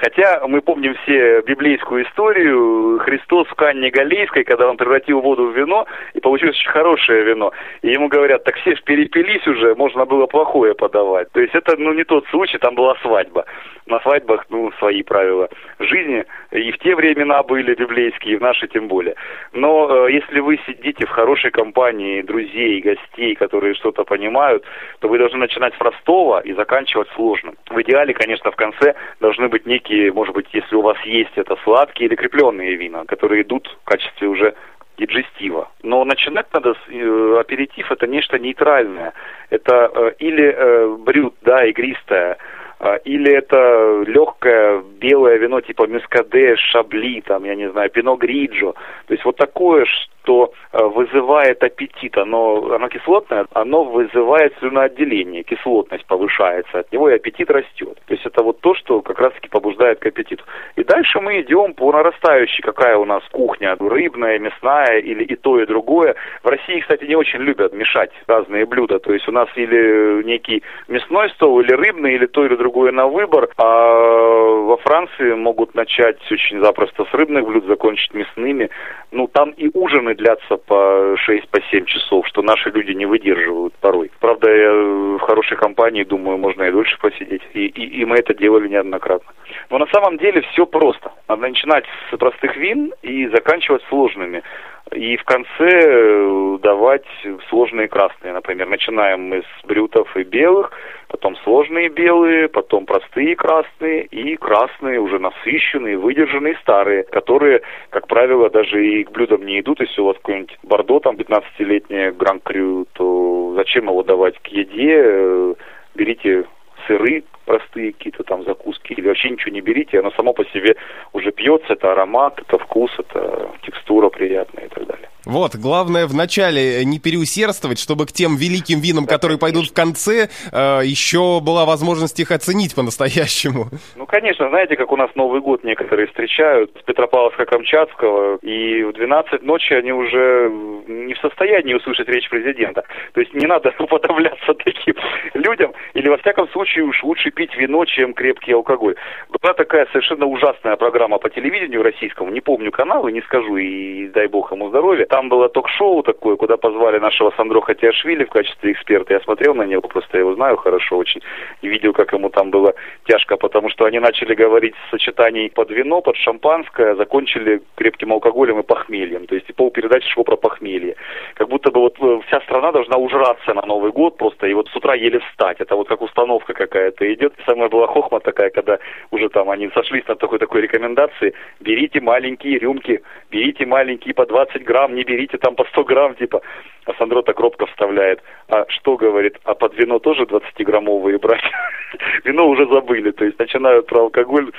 Хотя 0.00 0.40
мы 0.48 0.62
помним 0.62 0.94
все 1.02 1.42
библейскую 1.42 2.06
историю. 2.06 2.98
Христос 3.00 3.46
в 3.48 3.54
Канне 3.54 3.90
Галейской, 3.90 4.44
когда 4.44 4.68
он 4.68 4.78
превратил 4.78 5.20
воду 5.20 5.48
в 5.48 5.56
вино, 5.56 5.86
и 6.14 6.20
получилось 6.20 6.56
очень 6.56 6.70
хорошее 6.70 7.22
вино. 7.22 7.52
И 7.82 7.90
ему 7.90 8.08
говорят, 8.08 8.44
так 8.44 8.56
все 8.56 8.74
же 8.76 8.82
перепились 8.82 9.46
уже, 9.46 9.74
можно 9.74 10.06
было 10.06 10.26
плохое 10.26 10.74
подавать. 10.74 11.30
То 11.32 11.40
есть 11.40 11.54
это 11.54 11.76
ну, 11.76 11.92
не 11.92 12.04
тот 12.04 12.26
случай, 12.28 12.56
там 12.56 12.74
была 12.74 12.94
свадьба. 13.02 13.44
На 13.86 14.00
свадьбах, 14.00 14.46
ну, 14.48 14.72
свои 14.78 15.02
правила 15.02 15.48
жизни. 15.78 16.24
И 16.52 16.70
в 16.72 16.78
те 16.78 16.94
времена 16.94 17.42
были 17.42 17.74
библейские, 17.74 18.34
и 18.34 18.36
в 18.36 18.40
наши 18.40 18.68
тем 18.68 18.88
более. 18.88 19.16
Но 19.52 20.06
э, 20.06 20.12
если 20.12 20.40
вы 20.40 20.58
сидите 20.66 21.04
в 21.06 21.10
хорошей 21.10 21.50
компании 21.50 22.22
друзей, 22.22 22.80
гостей, 22.80 23.34
которые 23.34 23.74
что-то 23.74 24.04
понимают, 24.04 24.64
то 25.00 25.08
вы 25.08 25.18
должны 25.18 25.40
начинать 25.40 25.74
с 25.74 25.78
простого 25.78 26.40
и 26.40 26.52
заканчивать 26.54 27.08
сложным. 27.14 27.56
В 27.68 27.82
идеале, 27.82 28.14
конечно, 28.14 28.50
в 28.50 28.56
конце 28.56 28.94
должны 29.20 29.48
быть 29.48 29.66
некие, 29.66 29.89
может 30.12 30.34
быть, 30.34 30.46
если 30.52 30.76
у 30.76 30.82
вас 30.82 30.96
есть 31.04 31.36
это 31.36 31.56
сладкие 31.64 32.08
или 32.08 32.14
крепленные 32.14 32.76
вина, 32.76 33.04
которые 33.04 33.42
идут 33.42 33.68
в 33.82 33.84
качестве 33.84 34.28
уже 34.28 34.54
диджестива. 34.98 35.70
Но 35.82 36.04
начинать 36.04 36.46
надо 36.52 36.74
с 36.74 36.88
э, 36.88 37.36
аперитив 37.40 37.90
это 37.90 38.06
нечто 38.06 38.38
нейтральное. 38.38 39.14
Это 39.48 39.90
э, 39.94 40.12
или 40.18 40.44
э, 40.44 40.96
брют, 40.98 41.34
да, 41.42 41.64
игристое, 41.64 42.36
э, 42.80 42.98
или 43.04 43.32
это 43.32 44.04
легкое 44.06 44.82
белое 45.00 45.38
вино 45.38 45.60
типа 45.60 45.86
мюскаде, 45.86 46.56
шабли, 46.56 47.22
там, 47.22 47.44
я 47.44 47.54
не 47.54 47.70
знаю, 47.70 47.90
пино 47.90 48.16
гриджо. 48.16 48.72
То 49.06 49.14
есть 49.14 49.24
вот 49.24 49.36
такое, 49.36 49.86
что 49.86 50.52
э, 50.72 50.84
вызывает 50.84 51.62
аппетит, 51.62 52.16
оно, 52.18 52.74
оно 52.74 52.88
кислотное, 52.88 53.46
оно 53.52 53.84
вызывает 53.84 54.54
слюноотделение, 54.58 55.42
кислотность 55.42 56.06
повышается, 56.06 56.80
от 56.80 56.92
него 56.92 57.08
и 57.08 57.14
аппетит 57.14 57.50
растет. 57.50 57.98
То 58.06 58.14
есть 58.14 58.26
это 58.26 58.42
вот 58.42 58.60
то, 58.60 58.74
что 58.74 59.00
как 59.00 59.18
раз-таки 59.18 59.48
побуждает 59.48 59.98
к 59.98 60.06
аппетиту. 60.06 60.44
И 60.76 60.84
дальше 60.84 61.20
мы 61.20 61.40
идем 61.40 61.74
по 61.74 61.90
нарастающей, 61.92 62.62
какая 62.62 62.96
у 62.96 63.04
нас 63.04 63.22
кухня, 63.32 63.76
рыбная, 63.78 64.38
мясная 64.38 64.98
или 64.98 65.24
и 65.24 65.36
то, 65.36 65.58
и 65.58 65.66
другое. 65.66 66.14
В 66.42 66.48
России, 66.48 66.80
кстати, 66.80 67.04
не 67.04 67.16
очень 67.16 67.40
любят 67.40 67.72
мешать 67.72 68.10
разные 68.26 68.66
блюда. 68.66 68.98
То 68.98 69.12
есть 69.12 69.28
у 69.28 69.32
нас 69.32 69.48
или 69.56 70.22
некий 70.24 70.62
мясной 70.88 71.30
стол, 71.30 71.60
или 71.60 71.72
рыбный, 71.72 72.14
или 72.14 72.26
то, 72.26 72.44
или 72.44 72.56
другое 72.56 72.92
на 72.92 73.06
выбор. 73.06 73.48
А 73.56 74.49
во 74.70 74.76
Франции 74.76 75.34
могут 75.34 75.74
начать 75.74 76.20
очень 76.30 76.62
запросто 76.62 77.04
с 77.04 77.12
рыбных 77.12 77.44
блюд, 77.44 77.64
закончить 77.66 78.14
мясными. 78.14 78.70
Ну, 79.10 79.26
там 79.26 79.50
и 79.50 79.68
ужины 79.74 80.14
длятся 80.14 80.58
по 80.58 81.16
6-7 81.28 81.42
по 81.50 81.60
часов, 81.86 82.26
что 82.28 82.42
наши 82.42 82.70
люди 82.70 82.92
не 82.92 83.04
выдерживают 83.04 83.74
порой. 83.80 84.12
Правда, 84.20 84.48
я 84.48 84.72
в 84.72 85.18
хорошей 85.18 85.56
компании, 85.56 86.04
думаю, 86.04 86.38
можно 86.38 86.62
и 86.62 86.70
дольше 86.70 86.96
посидеть. 87.00 87.42
И, 87.52 87.66
и, 87.66 88.00
и 88.00 88.04
мы 88.04 88.16
это 88.18 88.32
делали 88.32 88.68
неоднократно. 88.68 89.32
Но 89.70 89.78
на 89.78 89.86
самом 89.86 90.18
деле 90.18 90.42
все 90.52 90.66
просто. 90.66 91.10
Надо 91.28 91.42
начинать 91.42 91.84
с 92.12 92.16
простых 92.16 92.56
вин 92.56 92.92
и 93.02 93.26
заканчивать 93.26 93.82
сложными. 93.88 94.44
И 94.92 95.16
в 95.16 95.24
конце 95.24 95.48
э, 95.60 96.58
давать 96.62 97.04
сложные 97.48 97.86
красные, 97.86 98.32
например. 98.32 98.68
Начинаем 98.68 99.28
мы 99.28 99.42
с 99.42 99.66
брютов 99.66 100.16
и 100.16 100.24
белых, 100.24 100.72
потом 101.08 101.36
сложные 101.44 101.88
белые, 101.88 102.48
потом 102.48 102.86
простые 102.86 103.36
красные 103.36 104.04
и 104.06 104.36
красные 104.36 105.00
уже 105.00 105.20
насыщенные, 105.20 105.96
выдержанные 105.96 106.56
старые, 106.62 107.04
которые, 107.04 107.62
как 107.90 108.08
правило, 108.08 108.50
даже 108.50 108.84
и 108.84 109.04
к 109.04 109.12
блюдам 109.12 109.46
не 109.46 109.60
идут. 109.60 109.80
Если 109.80 110.00
у 110.00 110.06
вас 110.06 110.16
какой-нибудь 110.16 110.58
бордо, 110.64 110.98
там 110.98 111.16
15-летнее 111.16 112.10
гран-крю, 112.12 112.86
то 112.94 113.54
зачем 113.56 113.84
его 113.86 114.02
давать 114.02 114.38
к 114.40 114.46
еде? 114.48 115.02
Э, 115.04 115.54
берите 115.94 116.46
сыры 116.90 117.22
простые 117.44 117.92
какие-то 117.92 118.22
там 118.24 118.44
закуски 118.44 118.92
или 118.92 119.08
вообще 119.08 119.30
ничего 119.30 119.52
не 119.52 119.60
берите, 119.60 119.98
оно 119.98 120.10
само 120.12 120.32
по 120.32 120.44
себе 120.46 120.76
уже 121.12 121.32
пьется, 121.32 121.72
это 121.72 121.92
аромат, 121.92 122.40
это 122.40 122.58
вкус, 122.58 122.90
это 122.98 123.50
текстура 123.62 124.08
приятная 124.08 124.66
и 124.66 124.68
так 124.68 124.86
далее. 124.86 125.08
Вот, 125.26 125.54
главное 125.54 126.06
вначале 126.06 126.84
не 126.84 126.98
переусердствовать, 126.98 127.78
чтобы 127.78 128.06
к 128.06 128.12
тем 128.12 128.36
великим 128.36 128.80
винам, 128.80 129.04
да, 129.04 129.14
которые 129.14 129.38
конечно. 129.38 129.60
пойдут 129.60 129.70
в 129.70 129.74
конце, 129.74 130.28
э, 130.50 130.80
еще 130.84 131.40
была 131.40 131.66
возможность 131.66 132.18
их 132.20 132.30
оценить 132.30 132.74
по-настоящему. 132.74 133.66
Ну, 133.96 134.06
конечно, 134.06 134.48
знаете, 134.48 134.76
как 134.76 134.92
у 134.92 134.96
нас 134.96 135.10
Новый 135.14 135.40
год 135.40 135.62
некоторые 135.62 136.06
встречают 136.06 136.70
с 136.80 136.88
Петропавловска-Камчатского, 136.88 138.38
и 138.40 138.82
в 138.84 138.92
12 138.94 139.42
ночи 139.42 139.74
они 139.74 139.92
уже 139.92 140.50
не 140.88 141.14
в 141.14 141.18
состоянии 141.18 141.74
услышать 141.74 142.08
речь 142.08 142.28
президента. 142.30 142.84
То 143.12 143.20
есть 143.20 143.34
не 143.34 143.46
надо 143.46 143.74
уподобляться 143.78 144.54
таким 144.54 144.94
людям, 145.34 145.72
или 145.94 146.08
во 146.08 146.16
всяком 146.18 146.48
случае 146.48 146.79
уж 146.82 147.02
лучше 147.02 147.30
пить 147.30 147.56
вино, 147.56 147.84
чем 147.84 148.14
крепкий 148.14 148.52
алкоголь. 148.52 148.96
Была 149.28 149.54
такая 149.54 149.86
совершенно 149.86 150.26
ужасная 150.26 150.76
программа 150.76 151.18
по 151.18 151.30
телевидению 151.30 151.82
российскому, 151.82 152.30
не 152.30 152.40
помню 152.40 152.70
каналы, 152.70 153.12
не 153.12 153.22
скажу, 153.22 153.56
и 153.56 154.08
дай 154.08 154.26
бог 154.26 154.52
ему 154.52 154.68
здоровья. 154.68 155.06
Там 155.06 155.28
было 155.28 155.48
ток-шоу 155.48 156.02
такое, 156.02 156.36
куда 156.36 156.56
позвали 156.56 156.98
нашего 156.98 157.32
Сандроха 157.36 157.74
Тиашвили 157.74 158.24
в 158.24 158.30
качестве 158.30 158.72
эксперта. 158.72 159.14
Я 159.14 159.20
смотрел 159.20 159.54
на 159.54 159.62
него, 159.62 159.82
просто 159.82 160.18
его 160.18 160.34
знаю 160.34 160.56
хорошо 160.56 160.96
очень, 160.96 161.22
и 161.62 161.68
видел, 161.68 161.92
как 161.92 162.12
ему 162.12 162.30
там 162.30 162.50
было 162.50 162.74
тяжко, 163.04 163.36
потому 163.36 163.68
что 163.70 163.84
они 163.84 163.98
начали 163.98 164.34
говорить 164.34 164.74
сочетаний 164.90 165.50
под 165.50 165.70
вино, 165.70 166.00
под 166.00 166.16
шампанское, 166.16 166.94
закончили 166.94 167.62
крепким 167.76 168.12
алкоголем 168.12 168.60
и 168.60 168.62
похмельем. 168.62 169.26
То 169.26 169.34
есть 169.34 169.48
и 169.48 169.52
полпередачи 169.52 170.08
шло 170.08 170.24
про 170.24 170.36
похмелье. 170.36 170.96
Как 171.34 171.48
будто 171.48 171.70
бы 171.70 171.80
вот 171.80 171.96
э, 172.00 172.20
вся 172.26 172.40
страна 172.42 172.72
должна 172.72 172.96
ужраться 172.96 173.54
на 173.54 173.62
Новый 173.62 173.92
год 173.92 174.16
просто, 174.16 174.46
и 174.46 174.54
вот 174.54 174.68
с 174.68 174.76
утра 174.76 174.94
еле 174.94 175.20
встать. 175.20 175.60
Это 175.60 175.76
вот 175.76 175.88
как 175.88 176.02
установка 176.02 176.54
какая-то 176.70 177.12
идет. 177.12 177.34
Самая 177.44 177.68
была 177.68 177.86
хохма 177.86 178.20
такая, 178.20 178.50
когда 178.50 178.78
уже 179.10 179.28
там 179.28 179.50
они 179.50 179.68
сошлись 179.74 180.06
на 180.06 180.14
такой 180.14 180.38
такой 180.38 180.62
рекомендации. 180.62 181.34
Берите 181.60 182.00
маленькие 182.00 182.58
рюмки, 182.58 183.02
берите 183.30 183.66
маленькие 183.66 184.14
по 184.14 184.26
20 184.26 184.64
грамм, 184.64 184.94
не 184.94 185.02
берите 185.02 185.38
там 185.38 185.56
по 185.56 185.64
100 185.64 185.84
грамм, 185.84 186.14
типа. 186.14 186.40
А 186.86 186.94
Сандро 186.94 187.22
так 187.22 187.38
робко 187.38 187.66
вставляет. 187.66 188.20
А 188.48 188.64
что, 188.68 188.96
говорит, 188.96 189.36
а 189.44 189.54
под 189.54 189.74
вино 189.74 189.98
тоже 189.98 190.22
20-граммовые 190.22 191.18
брать? 191.18 191.42
вино 192.24 192.48
уже 192.48 192.66
забыли, 192.66 193.10
то 193.10 193.24
есть 193.24 193.38
начинают 193.38 193.86
про 193.86 194.02
алкоголь 194.02 194.52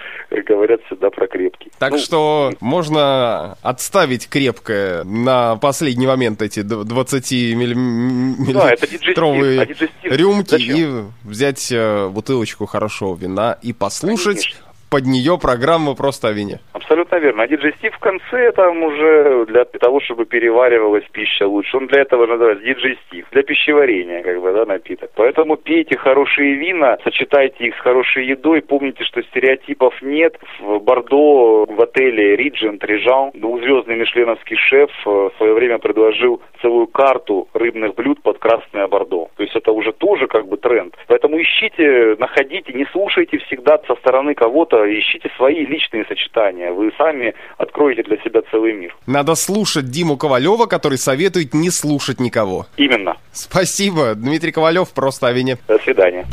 говорят 0.45 0.81
всегда 0.85 1.09
про 1.09 1.27
крепкий. 1.27 1.71
Так 1.79 1.91
ну, 1.91 1.97
что 1.97 2.51
можно 2.59 3.57
отставить 3.61 4.29
крепкое 4.29 5.03
на 5.03 5.55
последний 5.57 6.07
момент 6.07 6.41
эти 6.41 6.61
20 6.61 7.31
миллилитровые 7.55 9.65
да, 9.65 9.75
рюмки 10.03 10.51
Зачем? 10.51 10.75
и 10.75 10.87
взять 11.23 11.71
э, 11.71 11.90
бутылочку 12.13 12.65
хорошего 12.65 13.15
вина 13.15 13.57
и 13.61 13.73
послушать 13.73 14.55
под 14.91 15.05
нее 15.05 15.39
программу 15.41 15.95
просто 15.95 16.27
о 16.27 16.33
вине. 16.33 16.59
Абсолютно 16.73 17.15
верно. 17.15 17.43
А 17.43 17.47
диджестив 17.47 17.93
в 17.95 17.99
конце 17.99 18.51
там 18.51 18.83
уже 18.83 19.45
для 19.45 19.63
того, 19.63 20.01
чтобы 20.01 20.25
переваривалась 20.25 21.05
пища 21.13 21.47
лучше. 21.47 21.77
Он 21.77 21.87
для 21.87 22.01
этого 22.01 22.27
называется 22.27 22.65
диджестив, 22.65 23.25
для 23.31 23.43
пищеварения, 23.43 24.21
как 24.21 24.41
бы, 24.41 24.51
да, 24.51 24.65
напиток. 24.65 25.09
Поэтому 25.15 25.55
пейте 25.55 25.97
хорошие 25.97 26.55
вина, 26.55 26.97
сочетайте 27.05 27.67
их 27.67 27.75
с 27.77 27.79
хорошей 27.79 28.25
едой. 28.25 28.61
Помните, 28.61 29.05
что 29.05 29.23
стереотипов 29.23 29.93
нет. 30.01 30.37
В 30.59 30.79
Бордо, 30.79 31.65
в 31.65 31.81
отеле 31.81 32.35
Риджент, 32.35 32.83
Рижан, 32.83 33.31
двухзвездный 33.33 33.95
мишленовский 33.95 34.57
шеф 34.57 34.91
э, 35.05 35.09
в 35.09 35.31
свое 35.37 35.53
время 35.53 35.79
предложил 35.79 36.41
целую 36.61 36.87
карту 36.87 37.47
рыбных 37.53 37.95
блюд 37.95 38.21
под 38.21 38.39
красное 38.39 38.87
Бордо. 38.87 39.29
То 39.37 39.43
есть 39.43 39.55
это 39.55 39.71
уже 39.71 39.93
тоже 39.93 40.27
как 40.27 40.47
бы 40.47 40.57
тренд. 40.57 40.93
Поэтому 41.07 41.41
ищите, 41.41 42.17
находите, 42.19 42.73
не 42.73 42.85
слушайте 42.91 43.37
всегда 43.37 43.79
со 43.87 43.95
стороны 43.95 44.33
кого-то 44.33 44.80
ищите 44.85 45.29
свои 45.37 45.65
личные 45.65 46.05
сочетания. 46.05 46.71
Вы 46.71 46.91
сами 46.97 47.33
откроете 47.57 48.03
для 48.03 48.17
себя 48.17 48.41
целый 48.51 48.73
мир. 48.73 48.95
Надо 49.07 49.35
слушать 49.35 49.89
Диму 49.89 50.17
Ковалева, 50.17 50.65
который 50.65 50.97
советует 50.97 51.53
не 51.53 51.69
слушать 51.69 52.19
никого. 52.19 52.65
Именно. 52.77 53.17
Спасибо. 53.31 54.15
Дмитрий 54.15 54.51
Ковалев, 54.51 54.93
просто 54.93 55.27
о 55.27 55.31
вине. 55.31 55.57
До 55.67 55.79
свидания. 55.79 56.25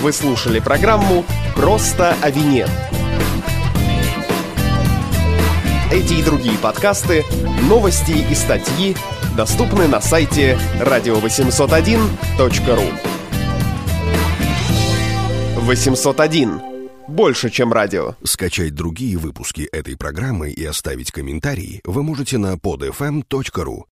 Вы 0.00 0.12
слушали 0.12 0.60
программу 0.60 1.24
«Просто 1.56 2.14
о 2.22 2.30
вине». 2.30 2.66
Эти 5.90 6.20
и 6.20 6.22
другие 6.22 6.56
подкасты, 6.58 7.24
новости 7.68 8.24
и 8.30 8.34
статьи 8.34 8.94
доступны 9.36 9.88
на 9.88 10.00
сайте 10.00 10.56
radio801.ru. 10.80 13.17
801. 15.68 16.62
Больше, 17.08 17.50
чем 17.50 17.74
радио. 17.74 18.14
Скачать 18.24 18.74
другие 18.74 19.18
выпуски 19.18 19.68
этой 19.70 19.98
программы 19.98 20.50
и 20.50 20.64
оставить 20.64 21.12
комментарии 21.12 21.82
вы 21.84 22.02
можете 22.02 22.38
на 22.38 22.54
podfm.ru. 22.54 23.82